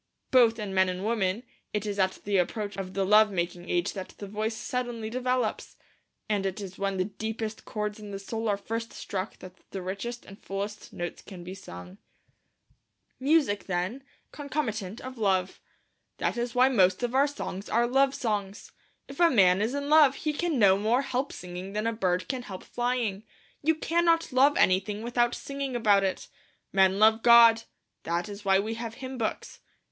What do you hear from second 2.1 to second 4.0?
the approach of the love making age